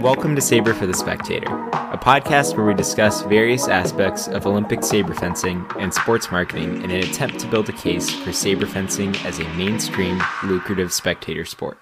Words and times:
Welcome 0.00 0.34
to 0.34 0.40
Saber 0.40 0.74
for 0.74 0.88
the 0.88 0.94
Spectator, 0.94 1.46
a 1.72 1.96
podcast 1.96 2.56
where 2.56 2.66
we 2.66 2.74
discuss 2.74 3.22
various 3.22 3.68
aspects 3.68 4.26
of 4.26 4.44
Olympic 4.44 4.82
saber 4.82 5.14
fencing 5.14 5.64
and 5.78 5.94
sports 5.94 6.32
marketing 6.32 6.82
in 6.82 6.90
an 6.90 7.04
attempt 7.04 7.38
to 7.38 7.46
build 7.46 7.68
a 7.68 7.72
case 7.72 8.10
for 8.10 8.32
saber 8.32 8.66
fencing 8.66 9.14
as 9.18 9.38
a 9.38 9.48
mainstream, 9.50 10.20
lucrative 10.42 10.92
spectator 10.92 11.44
sport. 11.44 11.78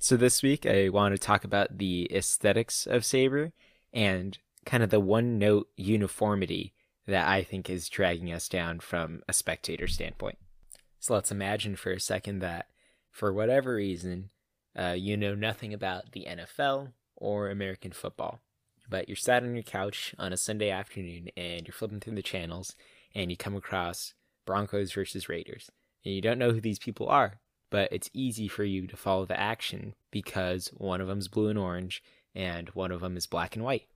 So, 0.00 0.16
this 0.16 0.42
week 0.42 0.64
I 0.64 0.88
want 0.88 1.14
to 1.14 1.18
talk 1.18 1.44
about 1.44 1.76
the 1.76 2.10
aesthetics 2.10 2.86
of 2.86 3.04
saber 3.04 3.52
and 3.92 4.38
kind 4.64 4.82
of 4.82 4.88
the 4.88 5.00
one 5.00 5.38
note 5.38 5.68
uniformity 5.76 6.72
that 7.06 7.28
I 7.28 7.42
think 7.42 7.68
is 7.68 7.90
dragging 7.90 8.32
us 8.32 8.48
down 8.48 8.80
from 8.80 9.22
a 9.28 9.34
spectator 9.34 9.86
standpoint. 9.86 10.38
So, 10.98 11.12
let's 11.12 11.30
imagine 11.30 11.76
for 11.76 11.92
a 11.92 12.00
second 12.00 12.38
that 12.38 12.68
for 13.14 13.32
whatever 13.32 13.76
reason, 13.76 14.30
uh, 14.76 14.96
you 14.98 15.16
know 15.16 15.36
nothing 15.36 15.72
about 15.72 16.10
the 16.10 16.26
NFL 16.28 16.92
or 17.16 17.48
American 17.48 17.92
football, 17.92 18.40
but 18.90 19.08
you're 19.08 19.14
sat 19.14 19.44
on 19.44 19.54
your 19.54 19.62
couch 19.62 20.16
on 20.18 20.32
a 20.32 20.36
Sunday 20.36 20.68
afternoon 20.68 21.28
and 21.36 21.64
you're 21.64 21.72
flipping 21.72 22.00
through 22.00 22.16
the 22.16 22.22
channels 22.22 22.74
and 23.14 23.30
you 23.30 23.36
come 23.36 23.54
across 23.54 24.14
Broncos 24.44 24.92
versus 24.92 25.28
Raiders. 25.28 25.70
And 26.04 26.12
you 26.12 26.20
don't 26.20 26.40
know 26.40 26.50
who 26.50 26.60
these 26.60 26.80
people 26.80 27.08
are, 27.08 27.38
but 27.70 27.88
it's 27.92 28.10
easy 28.12 28.48
for 28.48 28.64
you 28.64 28.88
to 28.88 28.96
follow 28.96 29.24
the 29.24 29.38
action 29.38 29.94
because 30.10 30.66
one 30.76 31.00
of 31.00 31.06
them's 31.06 31.28
blue 31.28 31.46
and 31.46 31.58
orange 31.58 32.02
and 32.34 32.68
one 32.70 32.90
of 32.90 33.00
them 33.00 33.16
is 33.16 33.28
black 33.28 33.54
and 33.54 33.64
white. 33.64 33.86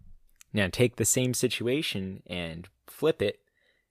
Now 0.53 0.69
take 0.71 0.95
the 0.95 1.05
same 1.05 1.35
situation 1.35 2.23
and 2.29 2.69
flip 2.87 3.21
it, 3.21 3.41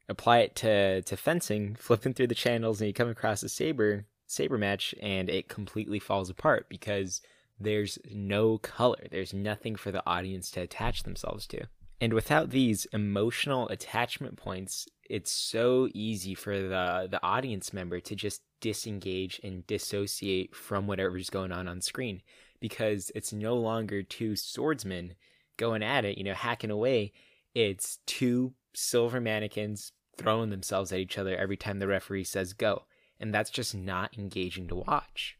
apply 0.08 0.40
it 0.40 0.56
to, 0.56 1.02
to 1.02 1.18
fencing, 1.18 1.76
flipping 1.76 2.14
through 2.14 2.28
the 2.28 2.34
channels 2.34 2.80
and 2.80 2.88
you 2.88 2.94
come 2.94 3.10
across 3.10 3.44
a 3.44 3.50
saber 3.50 4.06
saber 4.28 4.58
match 4.58 4.94
and 5.02 5.30
it 5.30 5.48
completely 5.48 6.00
falls 6.00 6.30
apart 6.30 6.68
because 6.70 7.22
there's 7.60 7.98
no 8.12 8.60
color. 8.60 9.08
There's 9.10 9.34
nothing 9.34 9.76
for 9.76 9.92
the 9.92 10.04
audience 10.06 10.52
to 10.52 10.62
attach 10.62 11.04
themselves 11.04 11.48
to. 11.48 11.66
And 12.00 12.14
without 12.14 12.52
these 12.52 12.86
emotional 12.94 13.68
attachment 13.70 14.38
points, 14.38 14.88
it's 15.10 15.32
so 15.32 15.90
easy 15.94 16.36
for 16.36 16.56
the 16.56 17.08
the 17.10 17.24
audience 17.24 17.74
member 17.74 18.00
to 18.02 18.16
just 18.16 18.42
disengage 18.62 19.40
and 19.44 19.66
dissociate 19.66 20.56
from 20.56 20.86
whatever's 20.86 21.30
going 21.30 21.52
on 21.52 21.68
on 21.68 21.82
screen 21.82 22.22
because 22.60 23.12
it's 23.16 23.34
no 23.34 23.56
longer 23.56 24.04
two 24.04 24.36
swordsmen 24.36 25.16
going 25.58 25.82
at 25.82 26.06
it, 26.06 26.18
you 26.18 26.24
know, 26.24 26.34
hacking 26.34 26.72
away. 26.72 27.14
It's 27.56 27.98
two 28.06 28.54
silver 28.74 29.20
mannequins 29.20 29.92
throwing 30.18 30.52
themselves 30.52 30.92
at 30.92 31.00
each 31.00 31.18
other 31.18 31.36
every 31.36 31.58
time 31.58 31.80
the 31.80 31.88
referee 31.88 32.24
says 32.24 32.54
go 32.54 32.84
and 33.20 33.34
that's 33.34 33.50
just 33.50 33.76
not 33.76 34.18
engaging 34.18 34.68
to 34.68 34.76
watch. 34.76 35.38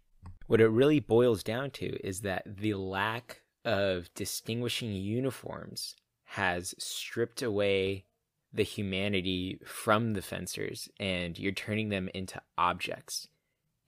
What 0.48 0.62
it 0.62 0.68
really 0.68 1.00
boils 1.00 1.44
down 1.44 1.72
to 1.72 1.98
is 2.06 2.22
that 2.22 2.44
the 2.46 2.74
lack 2.74 3.42
of 3.66 4.14
distinguishing 4.14 4.94
uniforms 4.94 5.96
has 6.24 6.74
stripped 6.78 7.42
away 7.42 8.06
the 8.54 8.64
humanity 8.64 9.60
from 9.66 10.14
the 10.14 10.22
fencers 10.22 10.90
and 11.00 11.38
you're 11.38 11.52
turning 11.52 11.90
them 11.90 12.10
into 12.14 12.42
objects. 12.58 13.28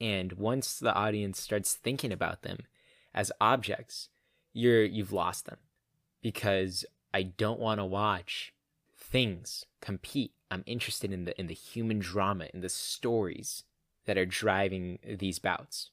And 0.02 0.34
once 0.34 0.78
the 0.78 0.94
audience 0.94 1.42
starts 1.42 1.74
thinking 1.74 2.12
about 2.12 2.42
them 2.42 2.60
as 3.14 3.32
objects, 3.42 4.10
you're 4.54 4.84
you've 4.84 5.14
lost 5.14 5.46
them 5.46 5.58
because 6.22 6.86
I 7.14 7.24
don't 7.24 7.60
want 7.60 7.80
to 7.80 7.86
watch 7.86 8.54
things 8.98 9.66
compete. 9.82 10.34
I'm 10.52 10.64
interested 10.66 11.12
in 11.12 11.26
the 11.26 11.40
in 11.40 11.48
the 11.48 11.54
human 11.54 12.00
drama, 12.00 12.48
in 12.54 12.62
the 12.62 12.70
stories, 12.70 13.64
that 14.06 14.18
are 14.18 14.26
driving 14.26 15.00
these 15.06 15.40
bouts. 15.40 15.92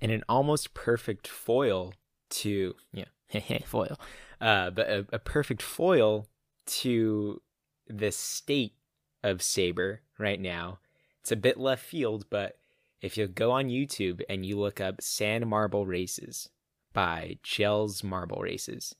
And 0.00 0.10
an 0.10 0.24
almost 0.28 0.72
perfect 0.74 1.28
foil 1.28 1.92
to, 2.30 2.74
yeah, 2.92 3.04
foil, 3.66 3.98
uh, 4.40 4.70
but 4.70 4.88
a, 4.88 5.06
a 5.12 5.18
perfect 5.18 5.62
foil 5.62 6.26
to 6.66 7.42
the 7.88 8.10
state 8.10 8.74
of 9.22 9.42
Saber 9.42 10.00
right 10.18 10.40
now. 10.40 10.78
It's 11.20 11.32
a 11.32 11.36
bit 11.36 11.58
left 11.58 11.84
field, 11.84 12.24
but 12.30 12.58
if 13.02 13.16
you 13.16 13.26
go 13.26 13.50
on 13.50 13.68
YouTube 13.68 14.22
and 14.28 14.44
you 14.44 14.58
look 14.58 14.80
up 14.80 15.02
Sand 15.02 15.46
Marble 15.46 15.86
Races 15.86 16.48
by 16.92 17.38
Jelle's 17.42 18.02
Marble 18.02 18.40
Races, 18.40 18.94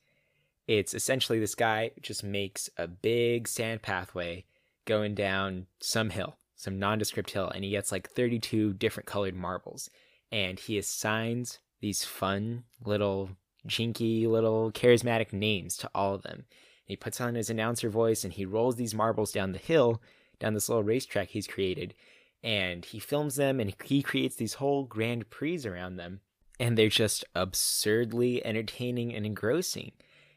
it's 0.67 0.95
essentially 0.95 1.41
this 1.41 1.55
guy 1.55 1.93
just 2.01 2.23
makes 2.23 2.69
a 2.77 2.87
big 2.87 3.49
sand 3.49 3.83
pathway 3.83 4.45
going 4.85 5.15
down 5.15 5.67
some 5.81 6.11
hill 6.11 6.37
some 6.61 6.79
nondescript 6.79 7.31
hill, 7.31 7.49
and 7.49 7.65
he 7.65 7.71
gets 7.71 7.91
like 7.91 8.11
32 8.11 8.75
different 8.75 9.07
colored 9.07 9.35
marbles. 9.35 9.89
And 10.31 10.59
he 10.61 10.77
assigns 10.77 11.59
these 11.81 12.05
fun 12.05 12.65
little 12.85 13.31
jinky 13.67 14.27
little 14.27 14.71
charismatic 14.71 15.33
names 15.33 15.79
to 15.79 15.91
all 15.95 16.15
of 16.15 16.23
them. 16.23 16.35
And 16.35 16.45
he 16.87 16.97
puts 16.97 17.19
on 17.19 17.35
his 17.35 17.49
announcer 17.49 17.89
voice 17.89 18.25
and 18.25 18.33
he 18.33 18.45
rolls 18.45 18.77
these 18.77 18.95
marbles 18.95 19.33
down 19.33 19.53
the 19.53 19.59
hill, 19.59 20.03
down 20.39 20.53
this 20.53 20.69
little 20.69 20.85
racetrack 20.85 21.29
he's 21.29 21.47
created. 21.47 21.95
And 22.43 22.85
he 22.85 22.99
films 22.99 23.37
them 23.37 23.59
and 23.59 23.75
he 23.83 24.03
creates 24.03 24.37
these 24.37 24.55
whole 24.55 24.85
grand 24.85 25.31
prix 25.31 25.65
around 25.65 25.97
them. 25.97 26.21
And 26.59 26.77
they're 26.77 26.89
just 26.89 27.25
absurdly 27.35 28.45
entertaining 28.45 29.15
and 29.15 29.25
engrossing. 29.25 29.93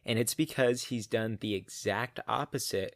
And 0.05 0.17
it's 0.17 0.33
because 0.33 0.83
he's 0.83 1.05
done 1.05 1.37
the 1.41 1.53
exact 1.53 2.21
opposite 2.29 2.95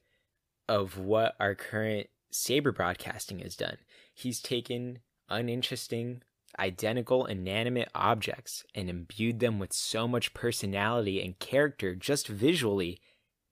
of 0.70 0.98
what 0.98 1.36
our 1.40 1.54
current 1.54 2.08
Saber 2.30 2.72
Broadcasting 2.72 3.40
has 3.40 3.56
done. 3.56 3.78
He's 4.14 4.40
taken 4.40 5.00
uninteresting, 5.30 6.22
identical, 6.60 7.26
inanimate 7.26 7.90
objects 7.94 8.64
and 8.74 8.90
imbued 8.90 9.40
them 9.40 9.60
with 9.60 9.74
so 9.74 10.08
much 10.08 10.34
personality 10.34 11.24
and 11.24 11.40
character 11.40 11.96
just 11.96 12.28
visually 12.28 13.00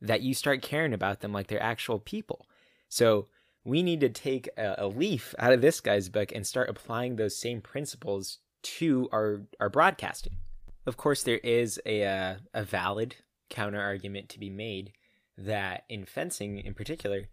that 0.02 0.22
you 0.22 0.34
start 0.34 0.62
caring 0.62 0.94
about 0.94 1.22
them 1.22 1.32
like 1.32 1.48
they're 1.48 1.62
actual 1.62 2.00
people. 2.00 2.46
So 2.90 3.28
we 3.64 3.82
need 3.82 4.00
to 4.02 4.10
take 4.10 4.50
a, 4.58 4.76
a 4.78 4.88
leaf 4.88 5.34
out 5.40 5.54
of 5.54 5.62
this 5.62 5.82
guy's 5.82 6.10
book 6.10 6.32
and 6.34 6.46
start 6.46 6.70
applying 6.70 7.16
those 7.16 7.38
same 7.38 7.62
principles 7.62 8.40
to 8.64 9.10
our, 9.12 9.42
our 9.60 9.70
broadcasting. 9.70 10.38
Of 10.86 10.98
course, 10.98 11.24
there 11.24 11.40
is 11.40 11.80
a, 11.86 12.06
uh, 12.06 12.36
a 12.54 12.64
valid 12.64 13.16
counter 13.50 13.82
argument 13.82 14.30
to 14.30 14.40
be 14.40 14.50
made 14.50 14.94
that 15.38 15.84
in 15.90 16.06
fencing 16.06 16.60
in 16.60 16.74
particular, 16.74 17.28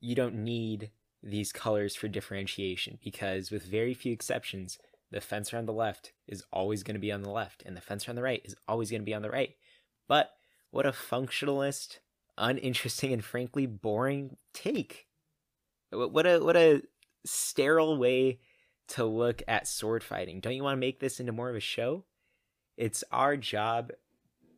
you 0.00 0.14
don't 0.14 0.34
need 0.34 0.90
these 1.22 1.52
colors 1.52 1.96
for 1.96 2.08
differentiation 2.08 2.98
because 3.02 3.50
with 3.50 3.64
very 3.64 3.94
few 3.94 4.12
exceptions, 4.12 4.78
the 5.10 5.20
fencer 5.20 5.56
on 5.56 5.66
the 5.66 5.72
left 5.72 6.12
is 6.26 6.44
always 6.52 6.82
going 6.82 6.94
to 6.94 7.00
be 7.00 7.12
on 7.12 7.22
the 7.22 7.30
left 7.30 7.62
and 7.64 7.76
the 7.76 7.80
fencer 7.80 8.10
on 8.10 8.16
the 8.16 8.22
right 8.22 8.42
is 8.44 8.56
always 8.68 8.90
going 8.90 9.02
to 9.02 9.06
be 9.06 9.14
on 9.14 9.22
the 9.22 9.30
right. 9.30 9.54
But 10.08 10.30
what 10.70 10.86
a 10.86 10.92
functionalist, 10.92 11.98
uninteresting 12.36 13.12
and 13.12 13.24
frankly 13.24 13.66
boring 13.66 14.36
take. 14.52 15.06
What 15.90 16.26
a 16.26 16.38
what 16.40 16.56
a 16.56 16.82
sterile 17.24 17.96
way 17.96 18.40
to 18.88 19.04
look 19.04 19.42
at 19.48 19.66
sword 19.66 20.04
fighting. 20.04 20.40
Don't 20.40 20.54
you 20.54 20.62
want 20.62 20.76
to 20.76 20.80
make 20.80 21.00
this 21.00 21.20
into 21.20 21.32
more 21.32 21.50
of 21.50 21.56
a 21.56 21.60
show? 21.60 22.04
It's 22.76 23.02
our 23.10 23.36
job 23.36 23.92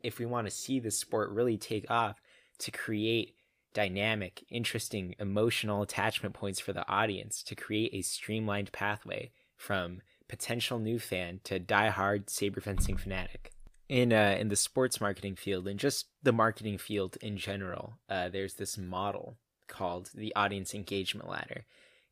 if 0.03 0.19
we 0.19 0.27
want 0.27 0.47
to 0.47 0.51
see 0.51 0.81
the 0.81 0.91
sport 0.91 1.31
really 1.31 1.57
take 1.57 1.91
off 1.91 2.21
to 2.59 2.71
create 2.71 3.37
dynamic, 3.75 4.45
interesting, 4.51 5.15
emotional 5.19 5.83
attachment 5.83 6.35
points 6.35 6.61
for 6.61 6.73
the 6.73 6.89
audience 6.89 7.43
to 7.45 7.55
create 7.55 7.93
a 7.93 8.03
streamlined 8.03 8.73
pathway 8.73 9.31
from 9.57 10.01
potential 10.29 10.79
new 10.79 10.99
fan 10.99 11.41
to 11.45 11.59
die-hard 11.59 12.31
saber 12.31 12.61
fencing 12.61 12.97
fanatic. 12.97 13.53
In 13.89 14.13
uh, 14.13 14.37
in 14.39 14.49
the 14.49 14.57
sports 14.57 15.01
marketing 15.01 15.35
field 15.35 15.67
and 15.67 15.81
just 15.81 16.09
the 16.23 16.33
marketing 16.33 16.77
field 16.77 17.17
in 17.23 17.39
general, 17.39 17.99
uh, 18.11 18.29
there's 18.29 18.55
this 18.55 18.77
model 18.77 19.39
called 19.67 20.11
the 20.15 20.35
audience 20.35 20.75
engagement 20.75 21.29
ladder. 21.29 21.65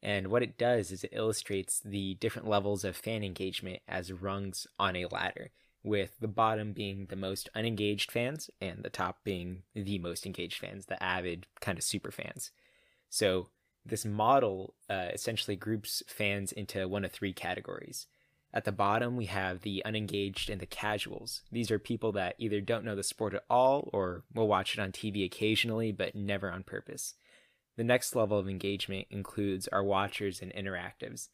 And 0.03 0.29
what 0.29 0.43
it 0.43 0.57
does 0.57 0.91
is 0.91 1.05
it 1.05 1.13
illustrates 1.13 1.81
the 1.81 2.15
different 2.15 2.49
levels 2.49 2.85
of 2.85 2.97
fan 2.97 3.23
engagement 3.23 3.81
as 3.89 4.13
rungs 4.13 4.67
on 4.79 4.97
a 4.97 5.07
ladder 5.07 5.51
with 5.87 6.19
the 6.21 6.29
bottom 6.29 6.73
being 6.73 7.07
the 7.09 7.17
most 7.17 7.49
unengaged 7.55 8.11
fans 8.11 8.51
and 8.61 8.83
the 8.83 8.91
top 8.91 9.23
being 9.23 9.63
the 9.73 9.99
most 10.01 10.27
engaged 10.27 10.59
fans, 10.59 10.87
the 10.87 11.01
avid 11.01 11.47
kind 11.61 11.79
of 11.79 11.85
super 11.85 12.11
fans. 12.11 12.51
So 13.09 13.51
this 13.85 14.05
model 14.05 14.75
uh, 14.91 15.11
essentially 15.15 15.55
groups 15.55 16.03
fans 16.09 16.51
into 16.51 16.89
one 16.89 17.05
of 17.05 17.13
three 17.13 17.33
categories. 17.33 18.07
At 18.53 18.65
the 18.65 18.73
bottom, 18.73 19.17
we 19.17 19.27
have 19.27 19.61
the 19.61 19.83
unengaged 19.85 20.51
and 20.51 20.61
the 20.61 20.67
casuals. 20.67 21.43
These 21.53 21.71
are 21.71 21.79
people 21.79 22.11
that 22.13 22.35
either 22.39 22.61
don't 22.61 22.85
know 22.85 22.97
the 22.97 23.05
sport 23.05 23.35
at 23.35 23.45
all 23.49 23.89
or 23.93 24.25
will 24.35 24.49
watch 24.49 24.75
it 24.75 24.81
on 24.81 24.91
TV 24.91 25.25
occasionally, 25.25 25.93
but 25.93 26.17
never 26.17 26.51
on 26.51 26.65
purpose. 26.65 27.15
The 27.77 27.85
next 27.85 28.17
level 28.17 28.39
of 28.39 28.49
engagement 28.49 29.07
includes 29.11 29.69
our 29.69 29.85
watchers 29.85 30.43
and 30.43 30.53
interactives. 30.53 31.29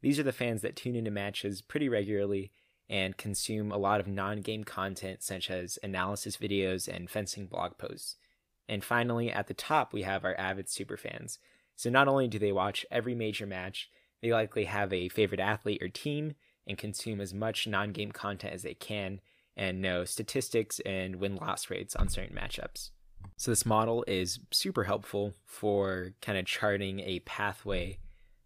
These 0.00 0.18
are 0.18 0.22
the 0.22 0.32
fans 0.32 0.62
that 0.62 0.76
tune 0.76 0.94
into 0.94 1.10
matches 1.10 1.60
pretty 1.60 1.90
regularly 1.90 2.52
and 2.90 3.16
consume 3.16 3.70
a 3.70 3.78
lot 3.78 4.00
of 4.00 4.08
non 4.08 4.40
game 4.40 4.64
content 4.64 5.22
such 5.22 5.50
as 5.50 5.78
analysis 5.82 6.36
videos 6.36 6.88
and 6.88 7.10
fencing 7.10 7.46
blog 7.46 7.76
posts. 7.78 8.16
And 8.68 8.84
finally, 8.84 9.30
at 9.30 9.46
the 9.46 9.54
top, 9.54 9.92
we 9.92 10.02
have 10.02 10.24
our 10.24 10.38
avid 10.38 10.66
superfans. 10.66 11.38
So 11.76 11.90
not 11.90 12.08
only 12.08 12.28
do 12.28 12.38
they 12.38 12.52
watch 12.52 12.84
every 12.90 13.14
major 13.14 13.46
match, 13.46 13.90
they 14.20 14.32
likely 14.32 14.64
have 14.64 14.92
a 14.92 15.08
favorite 15.08 15.40
athlete 15.40 15.82
or 15.82 15.88
team, 15.88 16.34
and 16.66 16.76
consume 16.76 17.20
as 17.20 17.32
much 17.32 17.66
non 17.66 17.92
game 17.92 18.12
content 18.12 18.52
as 18.52 18.62
they 18.62 18.74
can 18.74 19.20
and 19.56 19.80
know 19.80 20.04
statistics 20.04 20.80
and 20.80 21.16
win 21.16 21.36
loss 21.36 21.70
rates 21.70 21.96
on 21.96 22.08
certain 22.08 22.36
matchups. 22.36 22.90
So, 23.36 23.50
this 23.50 23.66
model 23.66 24.04
is 24.06 24.40
super 24.50 24.84
helpful 24.84 25.34
for 25.44 26.14
kind 26.20 26.38
of 26.38 26.46
charting 26.46 27.00
a 27.00 27.20
pathway 27.20 27.98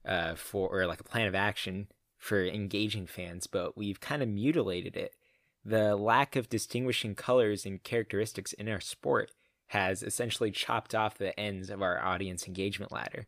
uh, 0.06 0.34
for, 0.34 0.68
or 0.68 0.86
like 0.86 1.00
a 1.00 1.04
plan 1.04 1.26
of 1.26 1.34
action 1.34 1.88
for 2.22 2.46
engaging 2.46 3.04
fans, 3.04 3.48
but 3.48 3.76
we've 3.76 3.98
kind 3.98 4.22
of 4.22 4.28
mutilated 4.28 4.96
it. 4.96 5.16
The 5.64 5.96
lack 5.96 6.36
of 6.36 6.48
distinguishing 6.48 7.16
colors 7.16 7.66
and 7.66 7.82
characteristics 7.82 8.52
in 8.52 8.68
our 8.68 8.80
sport 8.80 9.32
has 9.66 10.04
essentially 10.04 10.52
chopped 10.52 10.94
off 10.94 11.18
the 11.18 11.38
ends 11.38 11.68
of 11.68 11.82
our 11.82 12.00
audience 12.00 12.46
engagement 12.46 12.92
ladder. 12.92 13.26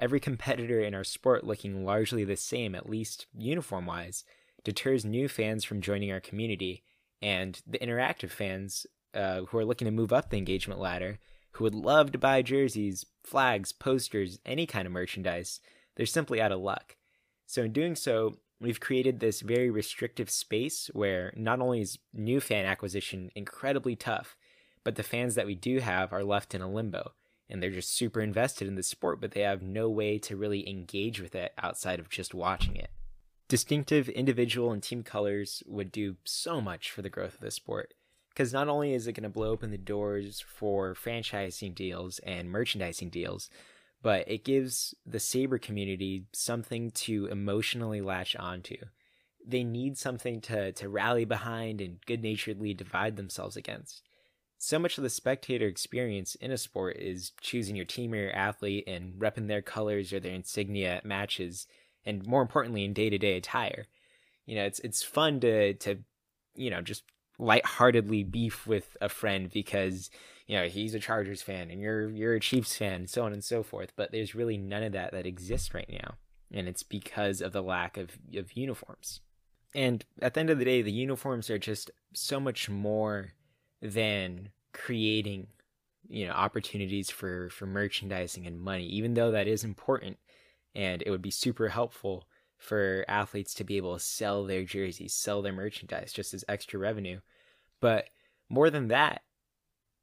Every 0.00 0.18
competitor 0.18 0.80
in 0.80 0.94
our 0.94 1.04
sport 1.04 1.44
looking 1.44 1.84
largely 1.84 2.24
the 2.24 2.34
same, 2.34 2.74
at 2.74 2.90
least 2.90 3.26
uniform 3.32 3.86
wise, 3.86 4.24
deters 4.64 5.04
new 5.04 5.28
fans 5.28 5.62
from 5.62 5.80
joining 5.80 6.10
our 6.10 6.20
community, 6.20 6.82
and 7.22 7.62
the 7.64 7.78
interactive 7.78 8.30
fans 8.30 8.84
uh, 9.14 9.42
who 9.42 9.58
are 9.58 9.64
looking 9.64 9.84
to 9.84 9.92
move 9.92 10.12
up 10.12 10.30
the 10.30 10.38
engagement 10.38 10.80
ladder, 10.80 11.20
who 11.52 11.62
would 11.62 11.74
love 11.74 12.10
to 12.10 12.18
buy 12.18 12.42
jerseys, 12.42 13.06
flags, 13.22 13.70
posters, 13.70 14.40
any 14.44 14.66
kind 14.66 14.86
of 14.86 14.92
merchandise, 14.92 15.60
they're 15.94 16.04
simply 16.04 16.40
out 16.40 16.50
of 16.50 16.58
luck. 16.58 16.96
So, 17.54 17.62
in 17.62 17.70
doing 17.70 17.94
so, 17.94 18.38
we've 18.60 18.80
created 18.80 19.20
this 19.20 19.40
very 19.40 19.70
restrictive 19.70 20.28
space 20.28 20.90
where 20.92 21.32
not 21.36 21.60
only 21.60 21.82
is 21.82 22.00
new 22.12 22.40
fan 22.40 22.66
acquisition 22.66 23.30
incredibly 23.36 23.94
tough, 23.94 24.36
but 24.82 24.96
the 24.96 25.04
fans 25.04 25.36
that 25.36 25.46
we 25.46 25.54
do 25.54 25.78
have 25.78 26.12
are 26.12 26.24
left 26.24 26.56
in 26.56 26.62
a 26.62 26.68
limbo 26.68 27.12
and 27.48 27.62
they're 27.62 27.70
just 27.70 27.94
super 27.94 28.20
invested 28.20 28.66
in 28.66 28.74
the 28.74 28.82
sport, 28.82 29.20
but 29.20 29.30
they 29.30 29.42
have 29.42 29.62
no 29.62 29.88
way 29.88 30.18
to 30.18 30.36
really 30.36 30.68
engage 30.68 31.20
with 31.20 31.36
it 31.36 31.52
outside 31.56 32.00
of 32.00 32.08
just 32.08 32.34
watching 32.34 32.74
it. 32.74 32.90
Distinctive 33.46 34.08
individual 34.08 34.72
and 34.72 34.82
team 34.82 35.04
colors 35.04 35.62
would 35.64 35.92
do 35.92 36.16
so 36.24 36.60
much 36.60 36.90
for 36.90 37.02
the 37.02 37.08
growth 37.08 37.34
of 37.34 37.40
the 37.40 37.52
sport 37.52 37.94
because 38.30 38.52
not 38.52 38.66
only 38.66 38.94
is 38.94 39.06
it 39.06 39.12
going 39.12 39.22
to 39.22 39.28
blow 39.28 39.50
open 39.50 39.70
the 39.70 39.78
doors 39.78 40.40
for 40.40 40.92
franchising 40.92 41.72
deals 41.72 42.18
and 42.26 42.50
merchandising 42.50 43.10
deals, 43.10 43.48
but 44.04 44.28
it 44.28 44.44
gives 44.44 44.94
the 45.04 45.18
Saber 45.18 45.58
community 45.58 46.26
something 46.32 46.92
to 46.92 47.26
emotionally 47.26 48.00
latch 48.00 48.36
onto. 48.36 48.76
They 49.44 49.64
need 49.64 49.98
something 49.98 50.40
to, 50.42 50.70
to 50.70 50.88
rally 50.88 51.24
behind 51.24 51.80
and 51.80 51.98
good 52.06 52.22
naturedly 52.22 52.72
divide 52.72 53.16
themselves 53.16 53.56
against 53.56 54.04
so 54.64 54.78
much 54.78 54.96
of 54.96 55.04
the 55.04 55.10
spectator 55.10 55.66
experience 55.66 56.34
in 56.36 56.50
a 56.50 56.56
sport 56.56 56.96
is 56.96 57.32
choosing 57.40 57.76
your 57.76 57.84
team 57.84 58.14
or 58.14 58.16
your 58.16 58.32
athlete 58.32 58.84
and 58.86 59.14
repping 59.14 59.46
their 59.46 59.60
colors 59.60 60.12
or 60.12 60.20
their 60.20 60.32
insignia 60.32 60.96
at 60.96 61.04
matches, 61.04 61.66
and 62.06 62.26
more 62.26 62.40
importantly, 62.40 62.84
in 62.84 62.94
day 62.94 63.10
to 63.10 63.18
day 63.18 63.36
attire. 63.36 63.86
You 64.46 64.56
know, 64.56 64.64
it's 64.64 64.78
it's 64.80 65.02
fun 65.02 65.40
to 65.40 65.74
to 65.74 65.98
you 66.54 66.70
know 66.70 66.80
just 66.80 67.04
lightheartedly 67.38 68.24
beef 68.24 68.66
with 68.66 68.96
a 69.00 69.08
friend 69.08 69.50
because 69.52 70.10
you 70.46 70.56
know 70.56 70.66
he's 70.66 70.94
a 70.94 71.00
Chargers 71.00 71.42
fan 71.42 71.70
and 71.70 71.80
you're 71.80 72.10
you're 72.10 72.34
a 72.34 72.40
Chiefs 72.40 72.76
fan, 72.76 73.06
so 73.06 73.24
on 73.24 73.32
and 73.32 73.44
so 73.44 73.62
forth. 73.62 73.92
But 73.96 74.12
there's 74.12 74.34
really 74.34 74.56
none 74.56 74.82
of 74.82 74.92
that 74.92 75.12
that 75.12 75.26
exists 75.26 75.74
right 75.74 75.90
now, 75.90 76.14
and 76.52 76.68
it's 76.68 76.82
because 76.82 77.40
of 77.40 77.52
the 77.52 77.62
lack 77.62 77.96
of 77.96 78.18
of 78.34 78.56
uniforms. 78.56 79.20
And 79.74 80.04
at 80.22 80.34
the 80.34 80.40
end 80.40 80.50
of 80.50 80.58
the 80.58 80.64
day, 80.64 80.82
the 80.82 80.92
uniforms 80.92 81.50
are 81.50 81.58
just 81.58 81.90
so 82.12 82.38
much 82.38 82.70
more 82.70 83.32
than 83.82 84.50
creating 84.72 85.48
you 86.08 86.26
know 86.26 86.32
opportunities 86.32 87.10
for 87.10 87.48
for 87.50 87.66
merchandising 87.66 88.46
and 88.46 88.60
money 88.60 88.84
even 88.86 89.14
though 89.14 89.30
that 89.30 89.48
is 89.48 89.64
important 89.64 90.18
and 90.74 91.02
it 91.06 91.10
would 91.10 91.22
be 91.22 91.30
super 91.30 91.68
helpful 91.68 92.24
for 92.64 93.04
athletes 93.08 93.54
to 93.54 93.64
be 93.64 93.76
able 93.76 93.94
to 93.94 94.04
sell 94.04 94.44
their 94.44 94.64
jerseys 94.64 95.14
sell 95.14 95.42
their 95.42 95.52
merchandise 95.52 96.12
just 96.12 96.34
as 96.34 96.44
extra 96.48 96.78
revenue 96.78 97.20
but 97.80 98.06
more 98.48 98.70
than 98.70 98.88
that 98.88 99.22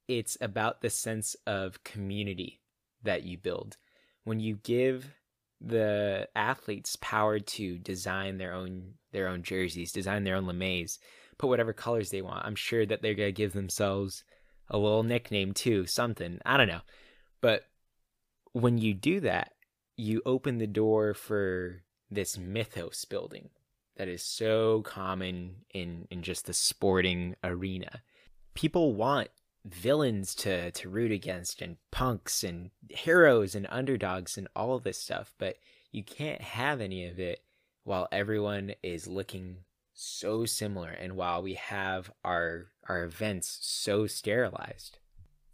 it's 0.08 0.38
about 0.42 0.82
the 0.82 0.90
sense 0.90 1.36
of 1.46 1.84
community 1.84 2.62
that 3.04 3.24
you 3.24 3.38
build 3.38 3.78
when 4.24 4.40
you 4.40 4.58
give 4.64 5.14
the 5.60 6.28
athletes 6.36 6.98
power 7.02 7.40
to 7.40 7.78
design 7.78 8.38
their 8.38 8.54
own 8.54 8.94
their 9.12 9.28
own 9.28 9.44
jerseys 9.44 9.92
design 9.92 10.24
their 10.24 10.36
own 10.36 10.46
lamés 10.46 10.98
put 11.42 11.50
whatever 11.50 11.74
colors 11.74 12.12
they 12.12 12.22
want. 12.22 12.46
I'm 12.46 12.56
sure 12.56 12.86
that 12.86 13.02
they're 13.02 13.16
gonna 13.16 13.32
give 13.32 13.52
themselves 13.52 14.24
a 14.70 14.78
little 14.78 15.04
nickname 15.04 15.54
too, 15.54 15.88
something. 15.88 16.40
I 16.46 16.56
don't 16.56 16.68
know. 16.68 16.82
But 17.42 17.64
when 18.54 18.78
you 18.78 18.94
do 18.94 19.20
that, 19.22 19.54
you 19.98 20.22
open 20.26 20.60
the 20.60 20.68
door 20.68 21.14
for 21.14 21.84
this 22.12 22.38
mythos 22.38 23.06
building 23.06 23.50
that 23.96 24.08
is 24.08 24.22
so 24.22 24.82
common 24.82 25.56
in 25.74 26.08
in 26.12 26.22
just 26.22 26.46
the 26.46 26.54
sporting 26.54 27.36
arena. 27.44 28.02
People 28.54 28.94
want 28.94 29.30
villains 29.66 30.34
to 30.36 30.72
to 30.72 30.90
root 30.90 31.12
against 31.12 31.62
and 31.62 31.78
punks 31.92 32.44
and 32.44 32.72
heroes 32.90 33.56
and 33.56 33.68
underdogs 33.70 34.38
and 34.38 34.48
all 34.56 34.76
of 34.76 34.84
this 34.84 34.98
stuff, 34.98 35.34
but 35.38 35.58
you 35.92 36.04
can't 36.04 36.42
have 36.42 36.82
any 36.82 37.06
of 37.06 37.20
it 37.20 37.44
while 37.84 38.08
everyone 38.12 38.74
is 38.84 39.08
looking 39.08 39.58
so 39.94 40.46
similar 40.46 40.90
and 40.90 41.16
while 41.16 41.42
we 41.42 41.54
have 41.54 42.12
our 42.24 42.68
our 42.88 43.04
events 43.04 43.60
so 43.62 44.08
sterilized. 44.08 44.98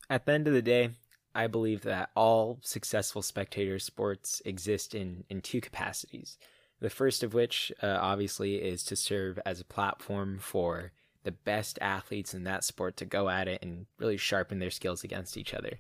At 0.09 0.25
the 0.25 0.31
end 0.31 0.47
of 0.47 0.53
the 0.53 0.61
day, 0.61 0.91
I 1.37 1.45
believe 1.45 1.83
that 1.83 2.09
all 2.15 2.57
successful 2.63 3.21
spectator 3.21 3.77
sports 3.77 4.41
exist 4.43 4.95
in 4.95 5.23
in 5.29 5.41
two 5.41 5.61
capacities. 5.61 6.39
The 6.79 6.89
first 6.89 7.21
of 7.21 7.35
which 7.35 7.71
uh, 7.81 7.99
obviously 8.01 8.55
is 8.55 8.83
to 8.85 8.95
serve 8.95 9.39
as 9.45 9.61
a 9.61 9.65
platform 9.65 10.39
for 10.39 10.93
the 11.23 11.31
best 11.31 11.77
athletes 11.79 12.33
in 12.33 12.43
that 12.45 12.63
sport 12.63 12.97
to 12.97 13.05
go 13.05 13.29
at 13.29 13.47
it 13.47 13.61
and 13.61 13.85
really 13.99 14.17
sharpen 14.17 14.57
their 14.57 14.71
skills 14.71 15.03
against 15.03 15.37
each 15.37 15.53
other. 15.53 15.79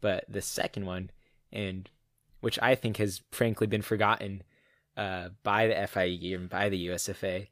But 0.00 0.24
the 0.28 0.42
second 0.42 0.86
one, 0.86 1.10
and 1.52 1.88
which 2.40 2.58
I 2.60 2.74
think 2.74 2.96
has 2.96 3.22
frankly 3.30 3.68
been 3.68 3.82
forgotten 3.82 4.42
uh, 4.96 5.28
by 5.44 5.68
the 5.68 5.86
FIE 5.86 6.34
and 6.34 6.48
by 6.48 6.68
the 6.68 6.88
USFA, 6.88 7.46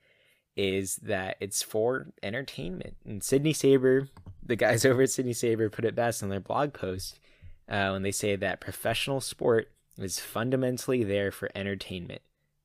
is 0.56 0.96
that 0.96 1.36
it's 1.38 1.62
for 1.62 2.08
entertainment. 2.22 2.96
And 3.04 3.22
Sydney 3.22 3.52
Saber, 3.52 4.08
the 4.42 4.56
guys 4.56 4.84
over 4.86 5.02
at 5.02 5.10
Sydney 5.10 5.34
Saber, 5.34 5.70
put 5.70 5.84
it 5.84 5.94
best 5.94 6.20
on 6.20 6.30
their 6.30 6.40
blog 6.40 6.72
post 6.72 7.20
uh, 7.68 7.90
when 7.90 8.02
they 8.02 8.12
say 8.12 8.36
that 8.36 8.60
professional 8.60 9.20
sport 9.20 9.70
is 9.98 10.20
fundamentally 10.20 11.04
there 11.04 11.30
for 11.30 11.50
entertainment. 11.54 12.22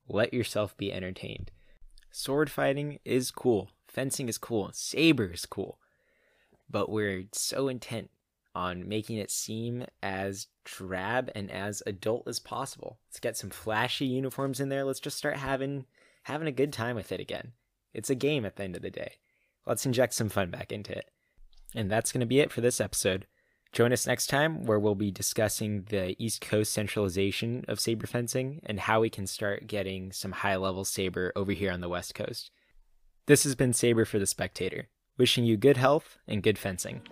Let 0.08 0.34
yourself 0.34 0.76
be 0.76 0.92
entertained. 0.92 1.50
Sword 2.10 2.50
fighting 2.50 2.98
is 3.04 3.30
cool, 3.30 3.70
fencing 3.86 4.28
is 4.28 4.38
cool, 4.38 4.70
saber 4.72 5.26
is 5.26 5.46
cool, 5.46 5.78
but 6.68 6.90
we're 6.90 7.24
so 7.32 7.68
intent 7.68 8.10
on 8.54 8.88
making 8.88 9.16
it 9.16 9.30
seem 9.30 9.86
as 10.02 10.48
drab 10.64 11.30
and 11.34 11.50
as 11.50 11.82
adult 11.86 12.26
as 12.26 12.40
possible. 12.40 12.98
Let's 13.08 13.20
get 13.20 13.36
some 13.36 13.50
flashy 13.50 14.06
uniforms 14.06 14.58
in 14.58 14.68
there. 14.68 14.84
Let's 14.84 15.00
just 15.00 15.16
start 15.16 15.36
having 15.36 15.86
having 16.24 16.48
a 16.48 16.52
good 16.52 16.72
time 16.72 16.96
with 16.96 17.12
it 17.12 17.20
again. 17.20 17.52
It's 17.94 18.10
a 18.10 18.14
game 18.14 18.44
at 18.44 18.56
the 18.56 18.64
end 18.64 18.76
of 18.76 18.82
the 18.82 18.90
day. 18.90 19.14
Let's 19.66 19.86
inject 19.86 20.14
some 20.14 20.28
fun 20.28 20.50
back 20.50 20.72
into 20.72 20.92
it. 20.92 21.10
And 21.74 21.90
that's 21.90 22.12
going 22.12 22.20
to 22.20 22.26
be 22.26 22.40
it 22.40 22.52
for 22.52 22.60
this 22.60 22.80
episode. 22.80 23.26
Join 23.72 23.92
us 23.92 24.06
next 24.06 24.26
time 24.26 24.64
where 24.64 24.80
we'll 24.80 24.96
be 24.96 25.12
discussing 25.12 25.84
the 25.90 26.16
East 26.22 26.40
Coast 26.40 26.72
centralization 26.72 27.64
of 27.68 27.78
saber 27.78 28.06
fencing 28.06 28.60
and 28.66 28.80
how 28.80 29.00
we 29.00 29.10
can 29.10 29.28
start 29.28 29.68
getting 29.68 30.10
some 30.10 30.32
high 30.32 30.56
level 30.56 30.84
saber 30.84 31.32
over 31.36 31.52
here 31.52 31.70
on 31.70 31.80
the 31.80 31.88
West 31.88 32.14
Coast. 32.14 32.50
This 33.26 33.44
has 33.44 33.54
been 33.54 33.72
Saber 33.72 34.04
for 34.04 34.18
the 34.18 34.26
Spectator, 34.26 34.88
wishing 35.16 35.44
you 35.44 35.56
good 35.56 35.76
health 35.76 36.18
and 36.26 36.42
good 36.42 36.58
fencing. 36.58 37.02